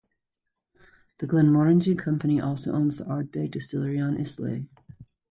The 1.19 1.27
Glenmorangie 1.27 1.95
Company 1.95 2.41
also 2.41 2.73
owns 2.73 2.97
the 2.97 3.03
Ardbeg 3.03 3.51
Distillery 3.51 3.99
on 3.99 4.17
Islay. 4.19 4.65